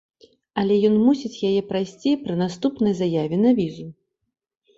Але 0.61 0.77
ён 0.87 0.95
мусіць 1.09 1.43
яе 1.49 1.61
прайсці 1.73 2.15
пры 2.23 2.33
наступнай 2.41 2.97
заяве 3.01 3.35
на 3.45 3.51
візу. 3.61 3.87